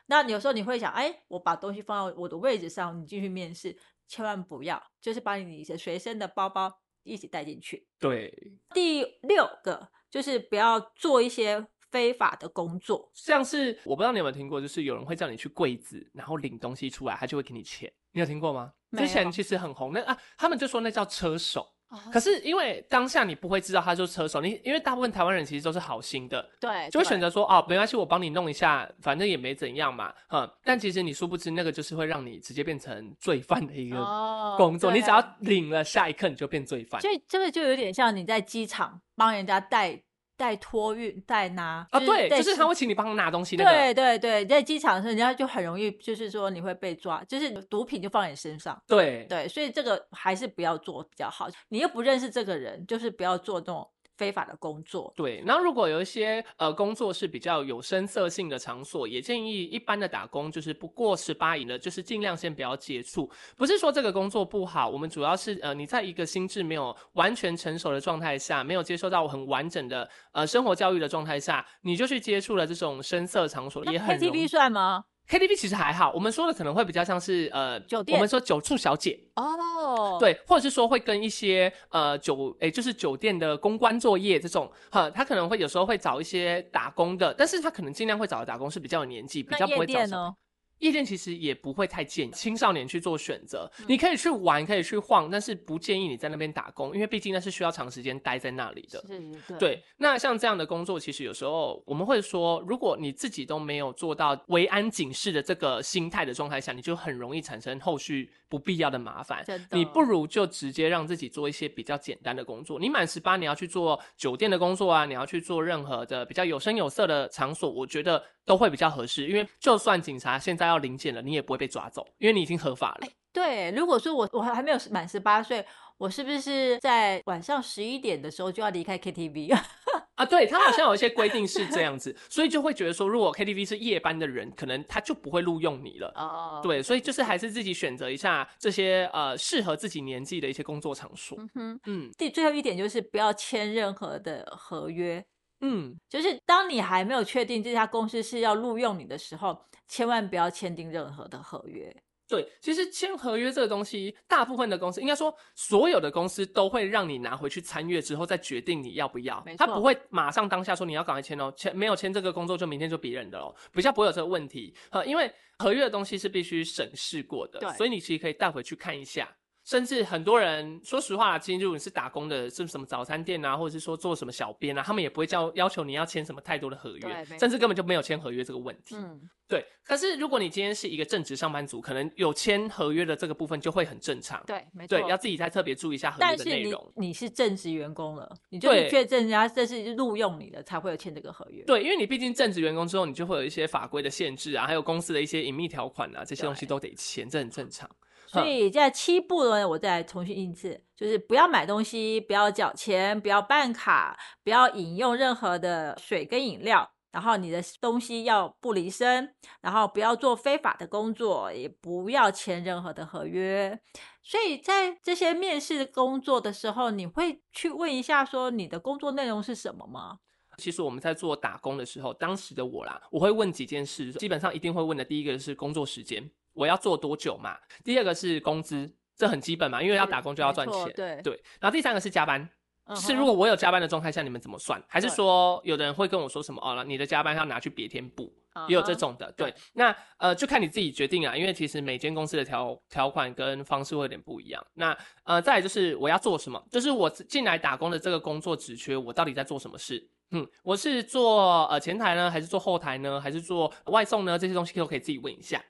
[0.08, 3.76] 那有时候你会想，哎，我把东西放到我的位置上，你进去面试，
[4.08, 6.72] 千万不要，就是把你的随身的包包
[7.04, 7.88] 一起带进去。
[8.00, 13.10] 对，第六个就是不要做一些非法的工作。
[13.14, 17.92] 像是我不知道你有没有听过，就是有人会叫你去柜子，然后领东西出来，他就会给你钱。
[18.12, 18.74] 你有听过吗？
[18.92, 21.74] 之前其实很红，那啊，他们就说那叫车手。
[21.94, 30.50] 哦可是因为当下你不会知道他就是车手，你因为大部分台湾人其实都是好心的，对，就会选择说哦，没关系，我帮你弄一下，反正也没怎样嘛，嗯。
[30.64, 34.92] 但其实你殊不知，那个就是会让你直接变成罪犯的一个哦工作。
[34.92, 37.00] 你只要领了，下一刻你就变罪犯。
[37.02, 40.02] 所以这个就有点像你在机场帮人家带
[40.36, 43.70] 带托运、带拿啊，对，就是他会请你帮他拿东西那个。
[43.70, 48.82] 对对对，在机场的时候，人家就很容易，就是说你会被抓，就是毒品就放在你身上。
[48.88, 51.48] 对对，所以这个还是不要做比较好。
[51.70, 55.12] 你又不认识这个人，就是不要做这种非法的工作。
[55.16, 63.30] 对，然后如果有一些呃工作是比较有声色性的场所，也建议一般的打工就是不过十八以的，就是尽量先不要接触。
[63.56, 75.06] 不是说这个工作不好，我们主要是呃你在一个心智没有完全成熟的状态下，没有接受到很完整的呃生活教育的状态下，你就去接触了这种声色场所，也很 KTV 算吗？
[75.30, 78.16] KTV 其实还好，我们说的可能会比较像是呃酒店。
[78.16, 90.36] 我们说酒处小姐，哦，对，或者是说会跟一些呃酒诶，就是酒店的公关作业这种，哈，他可能会有时候会找一些打工的，但是他可能尽量会找的打工是比较有年纪，比较不会找小店呢？
[90.80, 99.00] 夜店其实也不会太建议青少年去做选择，嗯你可以去玩，可以去晃，但是不建议你在那边打工，因为毕竟那是需要长时间待在那里的。
[99.08, 112.80] 是，对对，那像这样的工作，其实有时候我们会说，如果你自己都没有做到维安警示的这个心态的状态下，你就很容易产生后续不必要的麻烦你不如就直接让自己做一些比较简单的工作。
[112.80, 119.28] 你满十八，你要去做酒店的工作啊，你要去做任何的比较有声有色的场所，我觉得都会比较合适。
[119.28, 123.08] 因为就算警察现在要临检了，你也不会被抓走，因为你已经合法了。
[123.32, 125.66] 对，如果说我我还没有满十八岁，
[125.98, 129.52] 我是不是在晚上十一点的时候就要离开 KTV？
[130.14, 136.14] 啊，对他好像有一些规定是这样子，所以就会觉得说，如果 KTV 是夜班的人，可能他就不会录用你了。
[136.16, 141.36] 哦，对，所以就是还是自己选择一下这些呃适合自己年纪的一些工作场所。
[141.40, 141.80] 嗯哼。
[141.88, 145.26] 嗯第最后一点就是不要签任何的合约，
[145.66, 151.96] 嗯，就是当你还没有确定这家公司是要录用你的时候，千万不要签订任何的合约。
[152.28, 164.74] 对，其实签合约这个东西，大部分的公司应该说所有的公司都会让你拿回去参阅之后再决定你要不要他不会马上当下说你要赶快签哦，签没有签这个工作就明天就别人的哦，比较不会有这个问题。
[164.90, 169.30] 呃，因为合约的东西是必须审视过的，所以你其实可以带回去看一下。
[169.64, 178.96] 甚至很多人，说实话啦，今天如果你是打工的，是什么早餐店啊，或者是说做什么小编啊，他们也不会叫要求你要签什么太多的合约，甚至根本就没有签合约这个问题。
[178.98, 184.44] 嗯，对，可是如果你今天是一个正职上班族，可能有签合约的这个部分就会很正常。
[184.46, 185.00] 对，没错。
[185.00, 186.94] 对，要自己再特别注意一下合约但是你的内容。
[186.98, 191.64] 你是正职员工了，你就是确证人家这是录用你的，才会有签这个合约。
[191.64, 197.90] 对，因为你毕竟正职员工之后，你就会有一些法规的限制啊，还有公司的一些隐秘条款啊，这些东西都得签，这很正常。
[198.34, 206.90] 所以在七步呢，我再重新一次，就是不要买东西，不要缴钱，不要办卡，不要饮用任何的水跟饮料。
[207.12, 213.80] 然后你的东西要不离身，然后不要做非法的工作，也不要签任何的合约。
[214.24, 220.18] 所以在这些面试工作的时候，你会去问一下说你的工作内容是什么吗？
[220.58, 225.06] 其实我们在做打工的时候，当时的我啦，我会问几件事，基本上一定会问的。
[225.06, 227.58] 第一个是工作时间，我要做多久嘛？
[227.84, 230.92] 第二个是工资，这很基本嘛，因为要打工就要赚钱。
[230.96, 231.44] 对对。
[231.60, 232.50] 然后第三个是加班。
[232.98, 234.84] 是，如果我有加班的状态下，你们怎么算？
[234.90, 236.62] 还是说有的人会跟我说什么？
[236.62, 238.30] 哦，你的加班要拿去别天补，
[238.68, 239.32] 也有这种的。
[239.38, 241.34] 对，那呃，就看你自己决定啊。
[241.34, 244.62] 因为其实每间公司的条条款跟方式会有点不一样。
[244.74, 246.62] 那呃，再来就是我要做什么？
[246.70, 250.06] 就是我进来打工的这个工作职缺，我到底在做什么事？
[250.32, 254.38] 嗯，我是做呃前台呢，还是做后台呢，还是做外送呢？
[254.38, 255.64] 这些东西都可以自己问一下。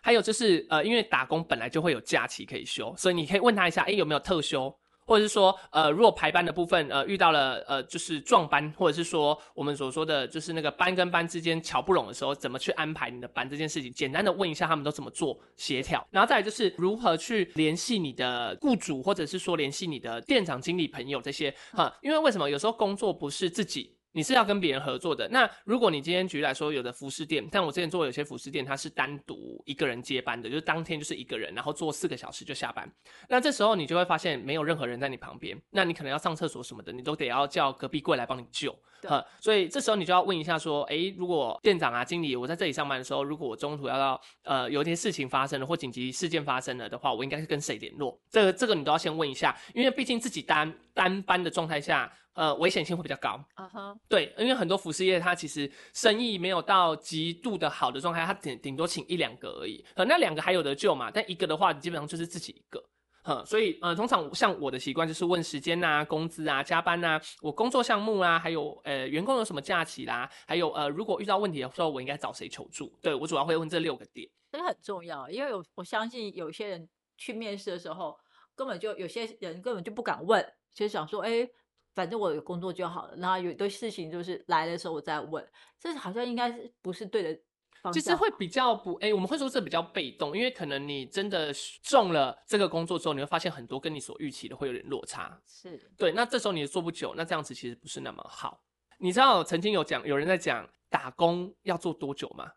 [0.00, 4.74] 还有就是呃，因为打工本来就会有假期可以休，所以你可以问他一下，哎，有没有特休？
[5.06, 23.93] 或者是说，呃，如果排班的部分，呃，遇到了呃，就是撞班，或者是说我们所说的就是那个班跟班之间瞧不拢的时候，怎么去安排你的班这件事情，简单的问一下他们都怎么做协调，然后再来就是如何去联系你的雇主，或者是说联系你的店长、经理朋友这些，哈，因为为什么有时候工作不是自己。
[24.14, 25.28] 你是要跟别人合作的。
[25.28, 32.88] 那如果你今天举例来说，有的服饰店，但我之前做有些服饰店，它是单独一个人接班的，就是当天就是一个人，然后做四个小时就下班。
[33.28, 38.72] 那这时候你就会发现没有任何人在你旁边，那你可能要上厕所什么的，你都得要叫隔壁柜来帮你救。
[39.02, 48.18] 呃，所以这时候你就要问一下说，诶，如果店长啊、经理，我在这里上班的时候，如果我中途要到呃有一些事情发生了或紧急事件发生了的话，我应该是跟谁联络？
[48.30, 52.10] 这个这个你都要先问一下，因为毕竟自己单单班的状态下。
[52.34, 53.42] 呃，危险性会比较高。
[53.54, 59.84] 啊哈，对，因为很多服饰业它其实生意没有到极度的好的状态，它顶顶多请一两个而已。
[59.94, 61.10] 呃，那两个还有得救嘛？
[61.10, 62.84] 但一个的话，基本上就是自己一个。
[63.22, 72.92] 哼，所以呃，通常像我的习惯就是问时间呐、工资啊、加班呐、我工作项目啊，还有呃员工有什么假期啦，还有呃如果遇到问题的时候，我应该找谁求助？
[73.00, 74.28] 对我主要会问这六个点。
[74.50, 78.18] 这个很重要，因为有我相信有些人去面试的时候，
[78.54, 80.44] 根本就有些人根本就不敢问，
[80.74, 81.48] 就想说，哎。
[81.94, 85.46] 反正我有工作就好了，然后有一堆事情就是来的时候我再问，
[85.78, 87.40] 这好像应该是不是对的
[87.82, 87.92] 方向？
[87.92, 91.52] 其实会比较不哎，我们会说这比较被动，因为可能你真的
[91.82, 95.40] 中了这个工作之后，你会发现很多跟你所预期的会有点落差。
[95.46, 98.60] 是对，那这时候你做不久，那这样子其实不是那么好。
[98.98, 102.50] 你知道曾经有讲有人在讲打工要做多久吗？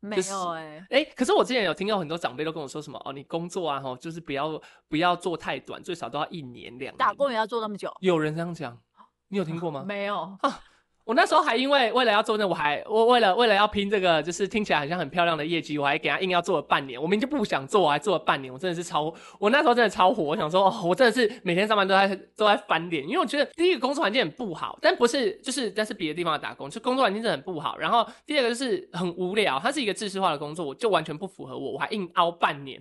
[0.00, 6.96] 没有哎哎，可是我之前有听到很多长辈都跟我说什么哦，你工作啊吼，就是不要不要做太短，最少都要一年两。
[6.96, 7.92] 打工也要做那么久？
[8.00, 8.78] 有人这样讲，
[9.28, 9.84] 你有听过吗？
[9.86, 10.60] 没有啊。
[11.10, 17.02] 我那时候还因为为了要做那，我还我为了为了要拼这个，就是听起来好像很漂亮的业绩，我还给他硬要做了半年。
[17.02, 20.22] 我明明就不想做，我还做了半年，我真的是超， 我那时候真的超火。
[20.22, 27.76] 我想说，哦，我真的是每天上班都在都在翻脸，因为我觉得第一个工作环境很不好，但不是就是但是别的地方的打工，就工作环境真的很不好。
[27.76, 32.80] 然后第二个就是很无聊，它是一个知识化的工作，我就完全不符合我，我还硬熬半年，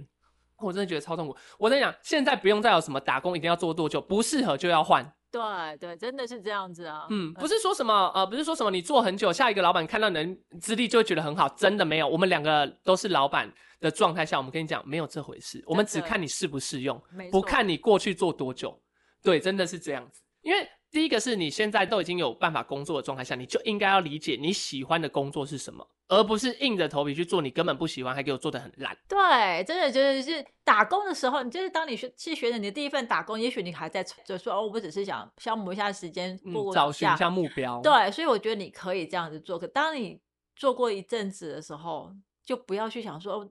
[0.62, 1.36] 我真的觉得超痛苦。
[1.58, 5.12] 我在讲，现在不用再有什么打工一定要做多久，不适合就要换。
[5.32, 7.06] 对对，真的是这样子啊。
[7.10, 12.08] 嗯，不是说什么呃，不是说什么你做很久，下一个老板看到你资历就会觉得很好，真的没有。
[12.08, 15.63] 我们两个都是老板的状态下，我们跟你讲没有这回事。
[15.68, 17.00] 我们只看你适不适用，
[17.32, 18.80] 不看你过去做多久。
[19.22, 20.22] 对，真的是这样子。
[20.42, 25.88] 因为第一个是你现在都已经有办法工作的状态下，你就应该要理解你喜欢的工作是什么。
[26.08, 28.97] 而不是硬着头皮去做你根本不喜欢，还给我做的很烂。
[29.08, 36.36] 对，真的就是是打工的时候，你就是当你学去学的你的第一份打工，也许你还在就说哦，我只是想消磨一下时间，
[36.73, 37.80] 找寻一下目标。
[37.84, 39.60] 对，所以我觉得你可以这样子做。
[39.60, 40.19] 可当你
[40.56, 42.12] 做过一阵子的时候，
[42.43, 43.47] 就不要去想说，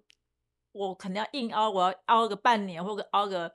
[0.72, 3.54] 我可能要硬熬，我要熬个半年或者熬个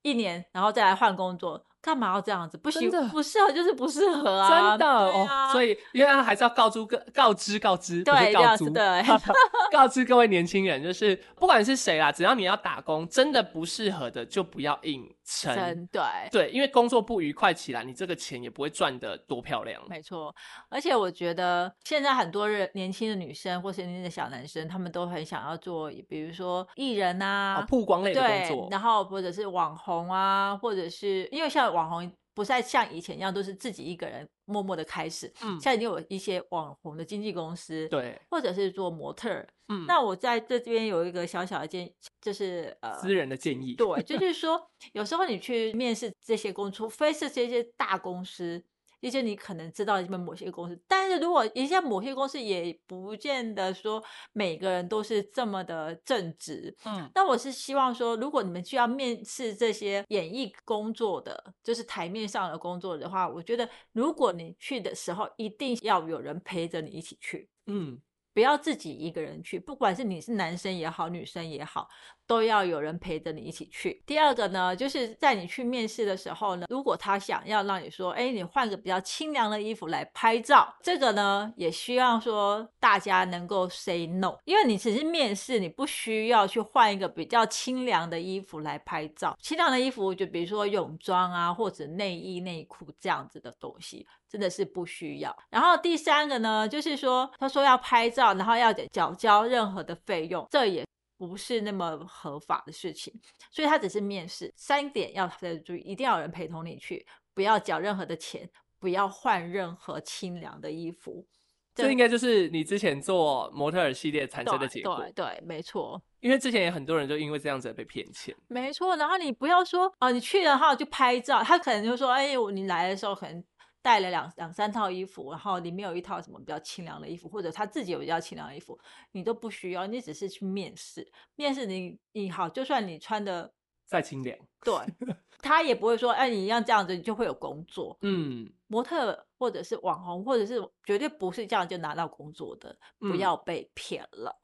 [0.00, 1.66] 一年，然后再来换工作。
[1.88, 2.58] 干嘛要这样子？
[2.58, 4.76] 不行，不适合就是不适合啊！
[4.76, 9.02] 真的哦，所以因为还是要告知各告知告知，对，告知对，
[9.72, 15.86] 告知各位年轻人，就是不管是谁啦，只要你要打工，真的不适合的就不要硬撑。
[15.92, 19.80] 对对，因为工作不愉快起来，你这个钱也不会赚的多漂亮。
[19.88, 20.34] 没错，
[20.68, 31.68] 而且我觉得现在很多人年轻的女生或是年轻的小男生，他们都很想要做，比如说艺人啊，曝光类的工作，然后或者是网红啊，或者是因为像。
[31.68, 48.64] 网红不再像以前一样都是自己一个人默默的开始，嗯，现在已经有一些网红的经纪公司，对，或者是做模特，嗯，那我在这边有一个小小的建议，就是呃，私人的建议，对，就是说有时候你去面试这些公司，除非是这些大公司，
[49.00, 56.76] 也就你可能知道你们某些公司，但是如果一些某些公司也不见得说每个人都是这么的正直。
[56.84, 67.48] 嗯，那我是希望说，如果你们需要面试这些演艺工作的，就是台面上的工作的话，我觉得如果你去的时候，一定要有人陪着你一起去。
[67.66, 68.00] 嗯，
[68.32, 71.88] 不要自己一个人去，不管是你是男生也好，女生也好，
[72.28, 74.00] 都要有人陪着你一起去。
[74.06, 89.36] 第二个呢，就是在你去面试的时候呢，如果他想要让你说，哎，你换个比较清凉的衣服来拍照，这个呢，也希望说大家能够 say no，因为你只是面试，你不需要去换一个比较清凉的衣服来拍照。
[89.40, 94.06] 清凉的衣服，就比如说泳装啊，或者内衣内裤这样子的东西。
[94.30, 95.34] 真的是不需要。
[95.48, 100.84] 然后第三个呢，就是说他说要拍照，然后要缴交任何的费用，这也
[101.18, 103.12] 不是那么合法的事情。
[103.50, 107.04] 所以他只是面试，三点要特别注意，一定要有人陪同你去，
[107.34, 108.48] 不要缴任何的钱，
[108.78, 111.26] 不要换任何清凉的衣服。
[111.74, 114.96] 这应该就是你之前做模特儿系列产生的结果。
[114.96, 116.00] 对对，没错。
[116.20, 118.34] 因为之前也很多人就因为这样子被骗钱。
[118.48, 118.96] 没错。
[118.96, 123.44] 然后你不要说哦，你去了哈就拍照，他可能就说，哎，你来的时候可能。
[123.80, 128.78] 带了两两三套衣服，然后里面有一套什么比较清凉的衣服，或者他自己有比较清凉的衣服，
[129.12, 131.10] 你都不需要，你只是去面试。
[131.36, 133.52] 面试你你好，就算你穿的
[133.86, 134.74] 再清凉，对，
[135.38, 137.96] 他也不会说，哎，你要这样子，你就会有工作。
[138.02, 144.38] 嗯，模特或者是网红，或者是绝对不是这样就拿到工作的，不要被骗了。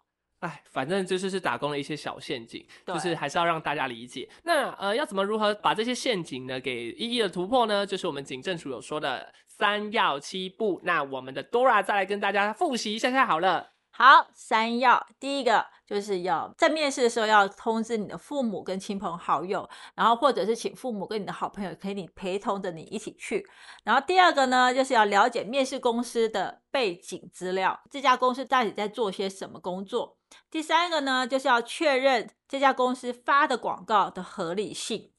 [0.44, 4.28] 哎，反正就是是打工的一些小陷阱，就是还是要让大家理解。
[4.42, 7.86] 那呃，要怎么如何把这些陷阱呢给一一的突破呢？
[7.86, 10.78] 就是我们警政署有说的三要七不。
[10.84, 13.73] 那我们的 Dora 再来跟大家复习一下下好了。
[13.96, 23.46] 好，三要，第一个就是要在面试的时候要通知你的父母跟亲朋好友，然后或者是请父母跟你的好朋友可以你陪同着你一起去。
[23.84, 30.18] 然后第二个呢，就是要了解面试公司的背景资料，这家公司到底在做些什么工作。
[30.50, 35.12] 第三个呢，就是要确认这家公司发的广告的合理性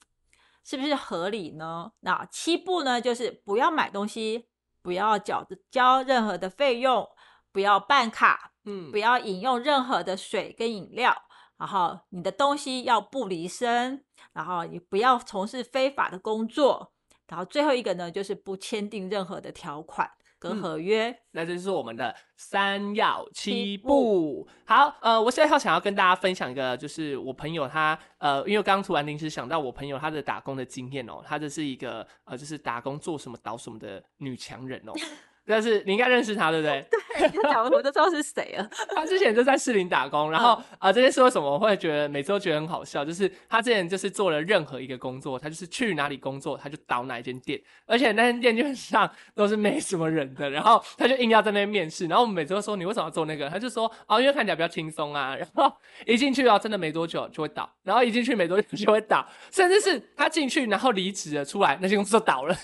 [0.65, 1.93] 是不是合理呢？
[2.01, 4.49] 那七步呢，就是不要买东西，
[4.81, 7.07] 不要缴交任何的费用，
[7.53, 8.51] 不要办卡。
[8.65, 11.15] 嗯，不要饮用任何的水跟饮料，
[11.57, 14.03] 然后你的东西要不离身，
[14.33, 16.91] 然后你不要从事非法的工作，
[17.27, 21.15] 然后最后一个呢，就是不签订任何的条款跟合约。
[21.31, 24.47] 那这就是我们的三要七不。
[24.65, 34.91] 好，呃，我现在要想要跟大家分享一个，就是我朋友他，呃，因为刚刚突然临时想到我朋友他的打工的经验哦，他这是一个呃，就是打工做什么倒什么的女强人哦。
[35.47, 36.85] 但是你应该认识他，对不对？
[37.17, 38.69] 对，讲我都知道是谁了。
[38.95, 43.05] 他之前就在士林打工，然后啊，这件事为什么我会觉得每次都觉得很好笑？
[43.05, 53.49] 就是他之前就是做了任何一个工作，他就是去哪里工作，他就倒哪一间店，而且那间店基本上都是没什么人的，然后他就硬要在那边面试，然后我们每次都说你为什么要做那个？
[53.49, 55.35] 他就说哦，因为看起来比较轻松啊。
[55.37, 55.71] 然后
[56.05, 62.55] 一进去啊，真的没多久就会倒，然后一进去没多久就会倒，甚至是他进去然后离职了出来，那些公司就倒了。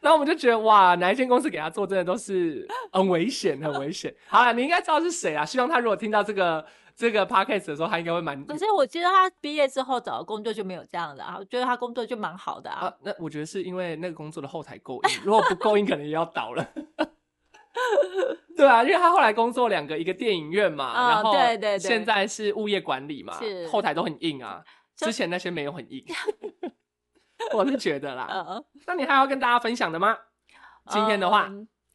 [0.00, 4.14] 然后我们就觉得哇，哪一间公司给他做，真的都是很危险，很危险。
[4.26, 5.44] 好了，你应该知道是谁啊？
[5.44, 6.64] 希望他如果听到这个
[6.96, 8.44] 这个 podcast 的时候，他应该会蛮……
[8.46, 12.92] 可是我记得他毕业之后找的工作就没有这样的啊，我觉得他工作就蛮好的啊。
[13.02, 16.66] 那我觉得是因为那个工作的后台够硬，如果不够硬，可能也要倒了。
[18.56, 23.38] 对啊，因为他后来工作两个，一个电影院嘛，然后对对对，现在是物业管理嘛，
[23.70, 24.62] 后台都很硬啊。
[24.96, 26.04] 之前那些没有很硬。
[27.52, 30.16] 我是觉得啦，那你还要跟大家分享的吗？
[30.88, 31.48] 今天的话，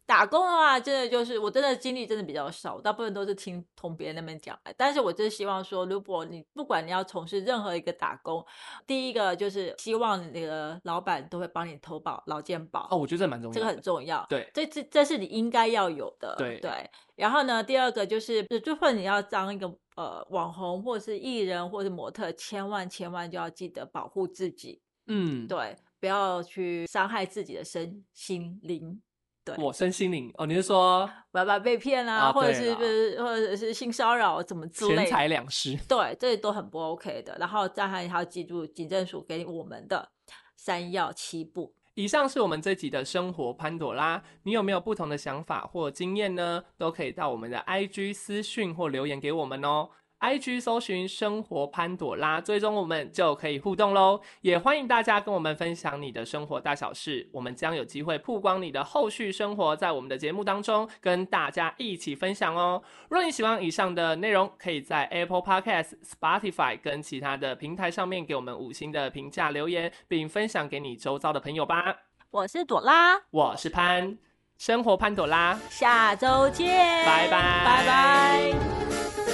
[0.05, 4.73] 打工的话，真的就是我真的经历真的比较少，大部分都是听从别人那边讲来。
[4.77, 8.45] 但是我真的希望说，如果你不管你要从事任何一个打工，
[8.85, 14.25] 第一个就是希望那个老板都会帮你投保劳健保哦，我觉得这蛮重要，这个很重要。
[14.29, 16.35] 对，这这这是你应该要有的。
[16.37, 16.89] 对对。
[17.15, 24.81] 然后呢，第二个就是，就算你要当一个呃网红或者是艺人或者模特，千万千万就要记得保护自己。
[25.07, 29.01] 嗯，对，不要去伤害自己的身心灵。
[29.43, 35.77] 对，我身心灵哦，你是说不要被骗啊，或者是是或者是性骚扰怎么之类，钱财两失。
[35.87, 37.37] 对，这都很不 OK 的。
[37.39, 40.09] 然后再还要记住警政署给我们的
[40.55, 41.75] 三要七步。
[41.93, 46.63] 以上是我们这集的生活潘朵拉，你有没有不同的想法或经验呢？
[46.77, 49.89] 都可以到我们的 IG 私讯或留言给我们哦。
[50.19, 54.21] IG 搜寻生活潘朵拉，追踪我们就可以互动喽。
[54.41, 62.81] 也欢迎大家跟我们分享你的生活大小事，我们将有机会曝光你的后续生活，在我们的节目当中跟大家一起分享哦。
[63.09, 71.97] 若你喜欢以上的内容，可以在 Apple Podcast、Spotify 跟其他的平台上面给我们五星的评价留言，并分享给你周遭的朋友吧。
[72.31, 74.17] 我是朵拉，我是潘，
[74.57, 76.67] 生活潘朵拉，下周见，
[77.05, 79.24] 拜拜，拜拜。